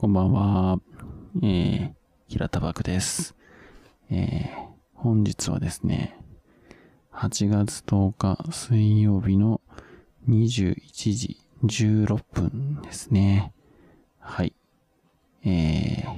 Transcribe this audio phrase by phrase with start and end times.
[0.00, 0.80] こんばんは。
[1.42, 1.92] えー、
[2.26, 3.36] 平田漠です。
[4.10, 4.48] えー、
[4.94, 6.18] 本日はですね、
[7.12, 9.60] 8月10日水曜日の
[10.26, 10.74] 21
[11.14, 13.52] 時16分ですね。
[14.18, 14.54] はい。
[15.44, 16.14] えー、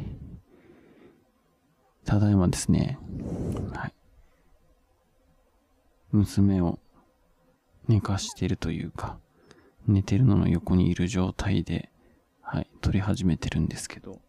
[2.05, 3.01] ただいまですね、
[3.75, 3.93] はい。
[6.13, 6.79] 娘を
[7.89, 9.19] 寝かしているというか、
[9.89, 11.92] 寝てるのの横にいる状態で、
[12.53, 14.21] はい、撮り始めてるんですけど、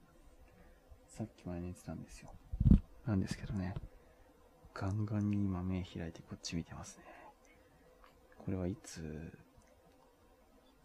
[1.09, 2.32] さっきまで寝てたんですよ。
[3.05, 3.76] なんですけどね、
[4.73, 7.04] ガンガンに今目開いてこっち見てますね。
[8.46, 9.38] これはいつ、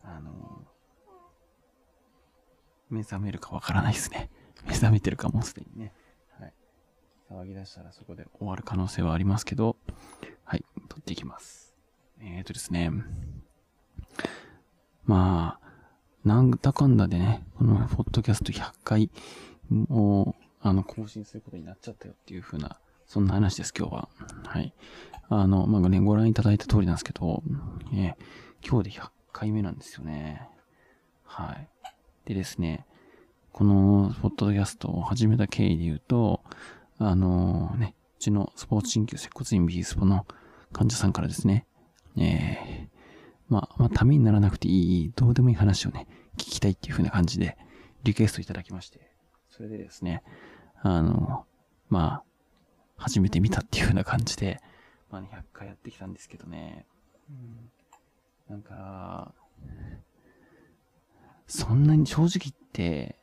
[0.02, 0.66] あの、
[2.90, 4.30] 目覚めるかわからないですね。
[4.66, 5.94] 目覚めてるかもすでにね。
[6.40, 6.54] はい。
[7.30, 9.76] 騒ぎ出したらそこで終わる可能性はありますけど、
[10.42, 11.76] はい、撮っていきます。
[12.18, 12.90] えーとですね、
[15.04, 15.67] まあ、
[16.24, 19.10] なんだかんだでね、このポッドキャスト100回
[19.90, 24.08] を、あの、更新することになっちゃったよっていう風な、そんな話です、今日は。
[24.44, 24.72] はい。
[25.28, 27.42] あの、まあ、ね、ご覧いただいた通りなんですけど、
[27.94, 30.48] えー、今日で100回目なんですよね。
[31.24, 31.68] はい。
[32.24, 32.84] でですね、
[33.52, 36.42] このポッドキャストを始めた経緯で言うと、
[36.98, 40.26] あのね、うちのスポーツ鍼灸接骨院ビースポの
[40.72, 41.66] 患者さんからですね、
[42.16, 42.87] えー、
[43.48, 47.56] まあ、まあ、ためにならなくていい、どうでもいい話をね、聞きたいっていう風な感じで、
[48.04, 49.10] リクエストいただきまして、
[49.48, 50.22] それでですね、
[50.82, 51.46] あの、
[51.88, 52.24] まあ、
[52.96, 54.60] 初めて見たっていう風な感じで、
[55.10, 56.86] まあね、100回やってきたんですけどね、
[58.48, 59.32] なんか、
[61.46, 63.18] そんなに正直言って、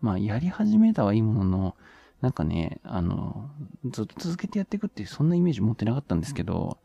[0.00, 1.76] まあ、やり始めたはいいものの、
[2.20, 3.50] なんかね、あの、
[3.90, 6.78] ずっと続けてやっていくっていう、そんなイメージ持ってなかったんですけど、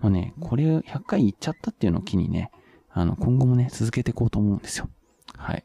[0.00, 2.50] まあね、これ100回言っちゃったっていうのを機にね、
[2.90, 4.88] あの、今後もね、続けていこうと思うんですよ。
[5.36, 5.64] はい。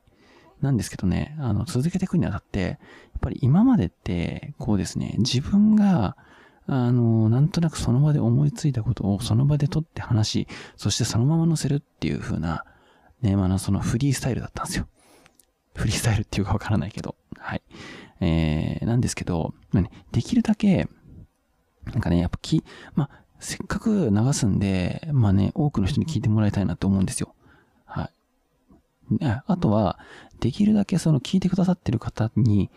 [0.62, 2.78] なんですけどね、あの、続けていくにあたって、やっ
[3.22, 6.16] ぱり今までって、こうですね、自分が、
[6.66, 10.48] あの、なんとなくその場で思いついたことをその場で取って話し、
[10.78, 12.64] そしてそのまま載せるっていう風な、
[13.22, 14.88] ね、まあ、そのフリースタイルだったんですよ。
[15.76, 17.62] フリースタイルっていうかわからないけど、はい。
[18.22, 19.54] えー、なんですけど、
[20.12, 20.88] できるだけ、
[21.86, 22.64] なんかね、やっぱき、
[22.96, 27.36] まあ、せっかく流すんで、まあね、多くの人に聞いてもらいたいなと思うんですよ。
[27.86, 28.10] は
[29.20, 29.24] い。
[29.46, 30.00] あとは、
[30.40, 32.70] できるだけその聞いてくださってる方に、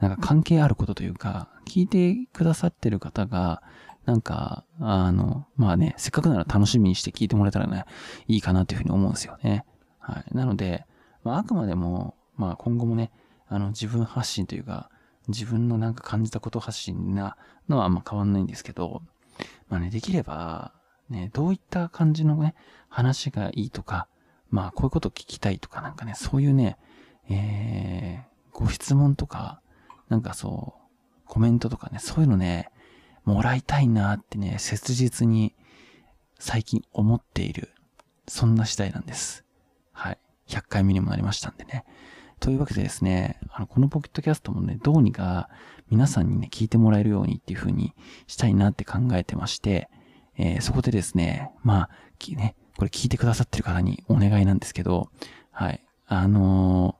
[0.00, 3.62] なんか関係あることというか、聞いてくださってる方が、
[4.06, 7.84] なんか、あの、まあね、せっかくなら楽しみにして聞いてもらえたらね、
[8.26, 9.64] いいかなっていうふうに思うんですよね。
[9.98, 10.34] はい。
[10.34, 10.86] なので、
[11.22, 13.10] まあ、あくまでも、まあ今後もね、
[13.48, 14.90] あの、自分発信というか、
[15.28, 17.36] 自分のなんか感じたこと発信な
[17.68, 19.02] のはあんま変わんないんですけど、
[19.68, 20.72] まあね、できれば、
[21.08, 22.54] ね、どういった感じのね、
[22.88, 24.08] 話がいいとか、
[24.50, 26.78] まあ、こういうこと聞きたいとか、なんかね、そういうね、
[27.28, 29.60] えー、ご質問とか、
[30.08, 30.84] なんかそう、
[31.26, 32.70] コメントとかね、そういうのね、
[33.24, 35.54] もらいたいなってね、切実に
[36.38, 37.70] 最近思っている、
[38.28, 39.44] そんな次第なんです。
[39.92, 40.18] はい。
[40.48, 41.84] 100回目にもなりましたんでね。
[42.44, 45.48] というわけでですね、あの、このポケットキャストもね、どうにか
[45.88, 47.94] 皆さんにね、聞いてもらえるようにっていう風に
[48.26, 49.88] したいなって考えてまして、
[50.36, 55.08] えー、そこでですね、まあ、ね、これ聞いてくださってる方にお願いなんですけど、
[55.52, 55.82] はい。
[56.06, 56.96] あの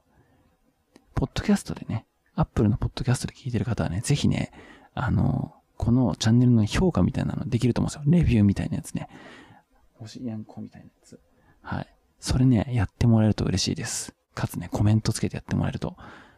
[0.94, 2.06] ー、ポッドキャストでね、
[2.36, 4.50] アップルのポッドキャストで聞いてる方はね、ぜひね、
[4.94, 8.18] あのー、このチャンネルの評価みたいなのできると思うんですよ。
[8.18, 9.10] レビューみたいなやつね。
[9.98, 11.20] 星やんこみたいなやつ。
[11.60, 11.86] はい。
[12.18, 14.14] それね、やってもらえると嬉しいです。
[14.34, 15.96] かつね、コメントつけてやってもらえると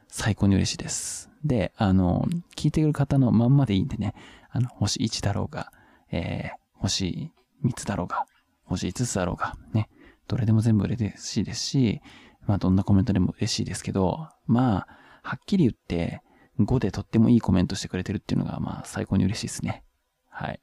[0.08, 1.30] 最高に嬉しいです。
[1.44, 2.26] で、あの、
[2.56, 4.14] 聞いてくる方のまんまでいいんでね、
[4.50, 5.72] あの、星1だろうが、
[6.10, 7.30] えー、星
[7.64, 8.26] 3つだろうが、
[8.64, 9.88] 星5つだろうが、ね、
[10.28, 12.00] どれでも全部嬉しいですし、
[12.46, 16.22] まあどんなコメントでも嬉しいですけど、まあ、はっきり言って、
[16.60, 19.84] 5でとってもいいコメントしてくれてるっていうのが、まあ最高に嬉しいですね。
[20.30, 20.60] はい。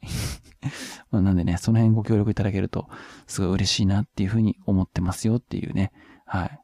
[1.11, 2.89] まなんでね、その辺ご協力いただけると、
[3.27, 5.91] すごい嬉しいなっていうふうに思ってますよっていうね、
[6.25, 6.59] はい。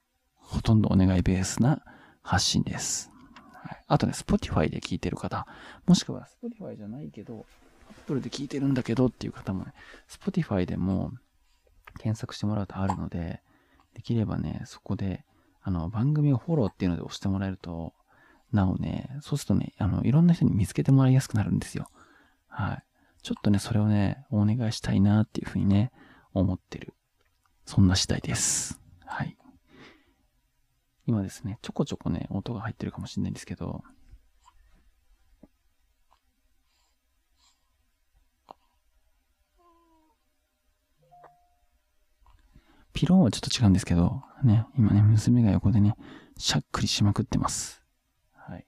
[0.50, 1.84] ほとんどお願いベースな
[2.24, 3.12] 発信です。
[3.54, 5.46] はい、あとね、Spotify で聞いてる方、
[5.86, 7.46] もしくは Spotify じゃないけど、
[7.90, 9.74] Apple で聞いてるんだけどっていう方もね、
[10.10, 11.12] Spotify でも
[12.00, 13.44] 検索してもらうとあるので、
[13.94, 15.24] できればね、そこで、
[15.62, 17.94] あの、番組をフォローっていうので押してもらえると、
[18.52, 21.90] なおね、そうするとね、あの、いろんな人に見つけてもらいやすくなるんですよ。
[22.48, 22.84] はい。
[23.22, 25.92] ちょっとね、それをね、お願いしたいなっていうふうにね、
[26.34, 26.96] 思ってる。
[27.66, 28.80] そんな次第です。
[29.06, 29.38] はい。
[31.10, 33.82] 今ですね、ちょこちょこね、音が入ってるかもしれないんですけど、
[42.94, 45.96] ピローはちょっと違うんですけど、ね、今ね、娘が横でね、
[46.38, 47.82] しゃっくりしまくってます。
[48.36, 48.68] はい。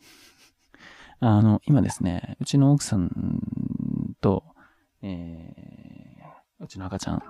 [1.20, 3.10] あの、今ですね、うちの奥さん
[4.22, 4.44] と、
[5.02, 7.22] えー、うちの赤ちゃん、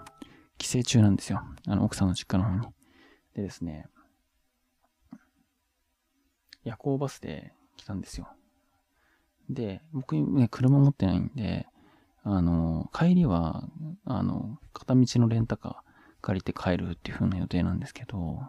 [0.59, 1.43] 帰省中なんですよ。
[1.67, 2.80] あの、奥さんの実家の方に。
[3.41, 3.87] でですね、
[6.65, 8.29] 夜行バスで来たんですよ。
[9.49, 11.67] で、僕ね、車持ってないんで、
[12.23, 13.65] あの、帰りは、
[14.05, 15.75] あの、片道のレンタカー
[16.21, 18.41] 借りて帰るっていう風な予定なんですけど、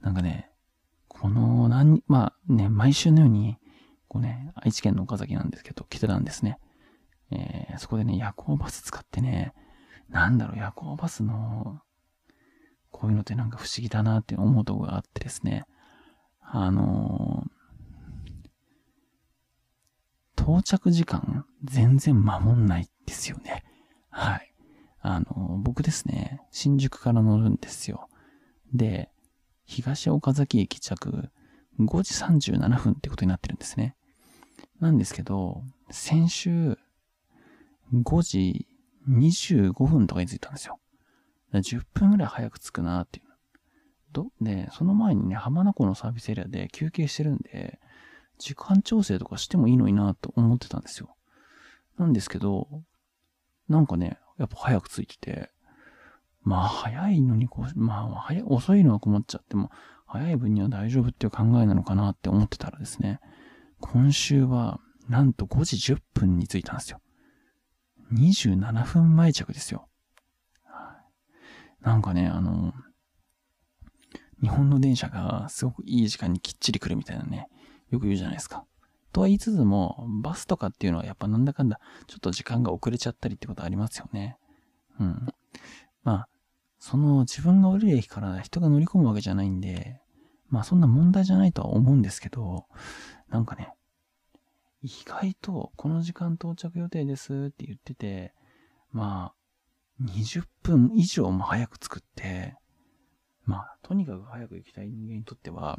[0.00, 0.50] なんかね、
[1.08, 3.56] この何、まあね、毎週のように、
[4.08, 6.58] こうね、愛知県の岡崎なんですけど、来てたんですね。
[7.30, 9.54] えー、そこでね、夜行バス使ってね、
[10.08, 11.80] なんだろう、夜行バスの、
[13.04, 15.64] こういうのってなんか不思議だなって思うとこがあってですね、
[16.40, 23.62] あのー、到着時間全然守んないですよね。
[24.08, 24.54] はい。
[25.02, 28.08] あのー、僕ですね、新宿から乗るんですよ。
[28.72, 29.10] で、
[29.66, 31.28] 東岡崎駅着
[31.78, 33.96] 5時37分ってことになってるんですね。
[34.80, 36.78] なんですけど、先週
[37.92, 38.66] 5時
[39.10, 40.78] 25分とかに着いたんですよ。
[41.60, 43.26] 10分ぐらい早く着くなっていう。
[44.12, 47.80] ど、で、その前にね、浜名湖のサービスエリアで休憩してるんで、
[48.38, 51.14] 時間調整とかしてもいいのになと思ってたんですよ。
[51.98, 52.68] なんですけど、
[53.68, 55.50] なんかね、やっぱ早く着いてて、
[56.42, 59.70] まあ早いのにこう、まあ早い、遅いのは困っちゃっても、
[60.06, 63.20] 早い分には大丈夫っていう考えなのかなって思ってたらですね、
[63.80, 67.00] 今週はなんと5時10分に着いたんですよ。
[68.12, 69.88] 27分前着ですよ。
[71.84, 72.72] なんかね、あの、
[74.40, 77.48] 日本の電車がすごくいい時間にきっちり来るみたいなね、
[77.90, 78.64] よく言うじゃないですか。
[79.12, 84.38] とは言いつつも、バスとかっていうのはやっぱなんだかんだ、ちょっと時間が遅れちゃったりってことありますよね。
[84.98, 85.26] うん。
[86.02, 86.28] まあ、
[86.78, 90.00] その自分が降りる駅から人が乗り込むわけじゃないんで、
[90.48, 92.66] まあそんな問題じゃないとは思うんですけど、
[93.28, 93.74] なんかね、
[94.82, 98.34] 意外とこの時間到着予定ですって言ってて、
[98.90, 99.43] まあ、
[100.02, 102.56] 20分以上も早く作って、
[103.44, 105.78] まあ、とにかく早く行きたい人間にとっては、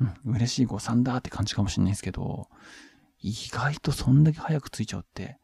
[0.00, 2.48] うん、嬉しい誤算だって感じかもしれないですけど、
[3.20, 5.38] 意外とそんだけ早く着いちゃうって、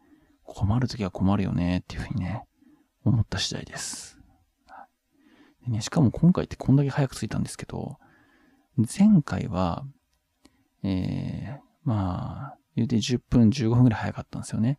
[0.45, 2.45] 困るときは困るよねっていうふうにね、
[3.05, 4.19] 思った次第です。
[5.65, 7.99] でね、しかも今回ってこんだけ早く着いたんですけど、
[8.77, 9.85] 前回は、
[10.83, 14.79] えー、まあ、言うて10分、15分ぐらい早かったんですよね。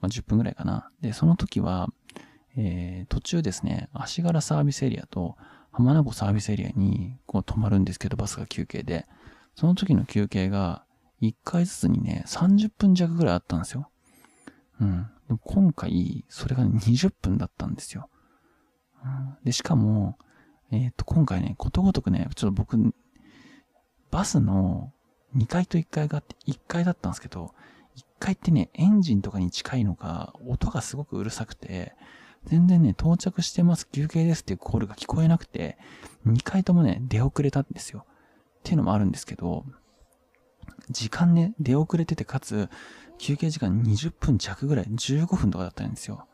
[0.00, 0.90] まあ、10分ぐらいかな。
[1.00, 1.88] で、その時は、
[2.56, 5.36] えー、途中ですね、足柄サービスエリアと
[5.72, 9.06] 浜名湖サービスエリアにこう止まるんですけど、バスが休憩で。
[9.54, 10.84] その時の休憩が
[11.22, 13.90] 1回ずつにね、30分弱ぐらいあったんですよ。
[14.80, 15.08] うん。
[15.28, 18.08] でも今回、それが、20分だったんですよ。
[19.04, 20.18] うん、で、しかも、
[20.70, 22.94] えっ、ー、と、今回ね、ことごとくね、ちょっと僕、
[24.10, 24.92] バスの
[25.36, 27.54] 2階と1階があって、1階だったんですけど、
[27.96, 31.94] 1階ってね、エンジンとかに近いのか、音がすごくうるさくて、
[32.46, 35.76] 全然ね、到着してます、休憩ですっていうコールが聞こえなくて、
[36.26, 38.06] 2階ともね、出遅れたんですよ。
[38.60, 39.64] っていうのもあるんですけど、
[40.90, 42.68] 時間ね、出遅れてて、かつ、
[43.18, 46.26] 休憩時間20分弱ぐらい、15分とかだったんですよ。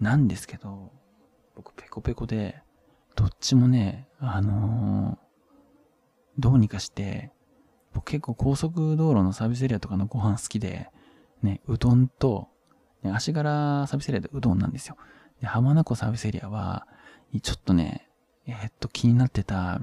[0.00, 0.92] なんですけど、
[1.54, 2.62] 僕ペコペコで、
[3.14, 7.32] どっちもね、あのー、どうにかして、
[7.94, 10.90] 僕結構高速道路のサービスエリアとかのご飯好きで、
[11.42, 12.48] ね、うどんと、
[13.06, 14.96] ね、足柄サービスエリアでうどんなんですよ。
[15.40, 16.86] で、浜名湖サービスエリアは、
[17.42, 18.08] ちょっとね、
[18.46, 19.80] えー、っと、気になってた、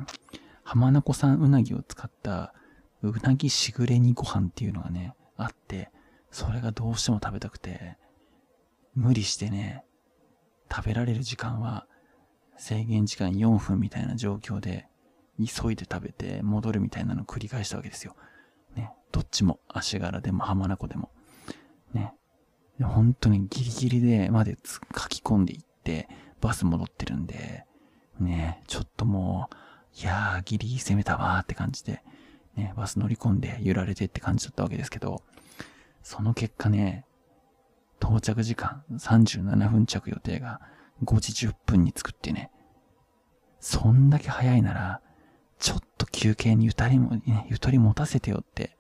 [0.64, 2.54] 浜名湖産うなぎを使った、
[3.02, 5.92] うなぎしぐれ煮ご飯っていうのがね、あって、
[6.32, 7.98] それがどうしても食べたくて、
[8.96, 9.84] 無理してね、
[10.72, 11.88] 食べられる時間は
[12.58, 14.88] 制限時間4分みたいな状況で、
[15.38, 18.16] 急いで食べて戻るみたいなのを繰り返したわけですよ。
[18.76, 18.92] ね。
[19.12, 21.12] どっちも、足柄でも浜名湖でも。
[21.94, 22.14] ね。
[22.84, 26.08] 本当にギリギリでまで書き込んでいって、
[26.42, 27.66] バス戻ってるんで、
[28.20, 29.56] ね、ちょっともう、
[30.02, 32.04] いやー、ギリギリ攻めたわーって感じで、
[32.56, 35.24] ね、バス乗り込んで揺られてって感じだったわけですけど、
[36.02, 37.06] その結果ね、
[38.02, 40.60] 到着時間37分着予定が
[41.04, 42.52] 5時10分に作ってね、
[43.60, 45.02] そんだけ早いなら、
[45.60, 48.78] ちょっと休憩にゆたりも、ね、ゆとり持たせてよって、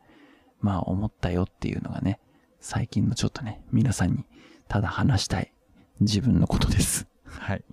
[0.60, 2.20] まあ思ったよっていうのがね、
[2.64, 4.24] 最近のちょっとね、皆さんに
[4.70, 5.52] ただ話したい
[6.00, 7.08] 自分のことです。
[7.26, 7.64] はい。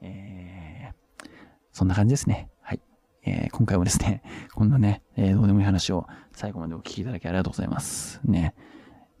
[0.00, 1.28] えー、
[1.74, 2.48] そんな感じですね。
[2.62, 2.80] はい。
[3.26, 4.22] えー、今回もですね、
[4.54, 8.18] こんなね、えー、どうでもいい話を最後までお聞きいただきありがとうございます。
[8.24, 8.54] ね。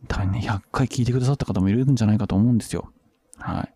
[0.08, 2.90] 多分ね、100回聞いてくださった方もいるんじゃないかと思うんですよ。
[3.36, 3.74] はい。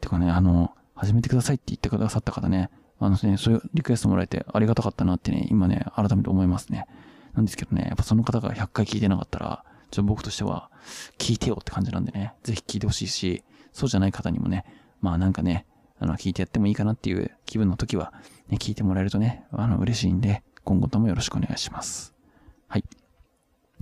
[0.00, 6.86] てかね、あの、始めてくださいって言ってくださった方ね、あのね、そういうリクエストもらえてありがたかったなってね、今ね、改めて思いますね。
[7.34, 10.70] なんですけどね、やっぱその方が100回聞いてなかったら、ちょっと僕としては、
[11.18, 14.64] 聞いてよって感じなんでね、ぜひ聞いてほしいし、そうじゃない方にもね、
[15.00, 15.66] まあなんかね、
[16.00, 18.12] あの、聞いてやってもいいかなっていう気分の時は、
[18.48, 22.14] ね、聞いてもらえるとね、あの、嬉しいんで、今後ともよろしくお願いします。
[22.68, 22.84] はい。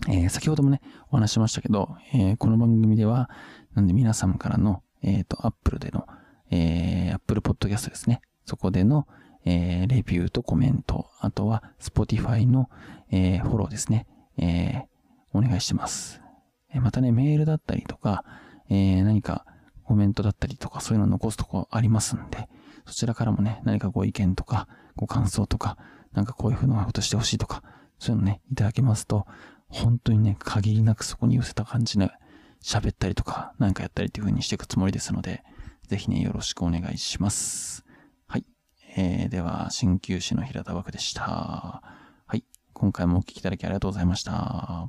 [0.09, 3.31] えー、先ほどもね、お話しましたけど、えー、この番組では、
[3.75, 6.07] なんで皆様からの、えっ、ー、と、Apple での、
[6.51, 8.21] えー、Apple Podcast ですね。
[8.45, 9.07] そこでの、
[9.45, 12.69] えー、レビューとコメント、あとは Spotify の、
[13.11, 14.07] えー、フォローですね。
[14.39, 14.85] えー、
[15.33, 16.21] お願いしてます。
[16.73, 18.25] えまたね、メールだったりとか、
[18.69, 19.45] えー、何か
[19.85, 22.49] コメントだったりとか、そういうの残すとこありますんで、
[22.87, 25.77] そちらからもね、何かご意見とか、ご感想とか、
[26.13, 27.63] なんかこういう風なことしてほしいとか、
[27.99, 29.27] そういうのね、いただけますと、
[29.69, 32.11] 本当にね、限りなくそこに寄せた感じで
[32.63, 35.45] 喋ったりとか、なんかやったりっていう風にしていくつもりですので、
[35.89, 37.85] ぜひね、よろしくお願いします。
[38.27, 38.45] はい。
[38.97, 41.23] えー、では、鍼灸師の平田枠でした。
[41.23, 41.83] は
[42.35, 42.45] い。
[42.73, 44.89] 今回もお聴きいただきありがとうございました。